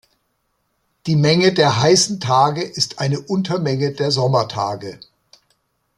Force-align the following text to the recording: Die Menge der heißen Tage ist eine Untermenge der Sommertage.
Die 1.05 1.15
Menge 1.15 1.53
der 1.53 1.79
heißen 1.79 2.19
Tage 2.19 2.63
ist 2.63 2.97
eine 2.97 3.19
Untermenge 3.21 3.91
der 3.91 4.09
Sommertage. 4.09 4.99